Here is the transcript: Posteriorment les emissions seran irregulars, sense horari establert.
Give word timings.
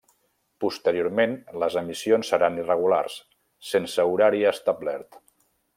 Posteriorment 0.63 1.35
les 1.63 1.77
emissions 1.83 2.33
seran 2.35 2.59
irregulars, 2.63 3.21
sense 3.75 4.11
horari 4.15 4.43
establert. 4.57 5.25